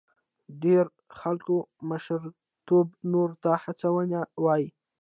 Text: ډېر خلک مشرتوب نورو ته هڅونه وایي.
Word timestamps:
ډېر 0.63 0.85
خلک 1.17 1.45
مشرتوب 1.89 2.87
نورو 3.11 3.35
ته 3.43 3.51
هڅونه 3.63 4.19
وایي. 4.43 4.67